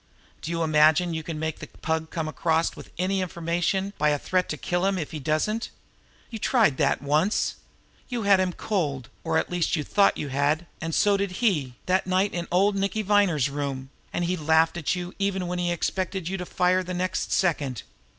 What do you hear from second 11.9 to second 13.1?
night in old Nicky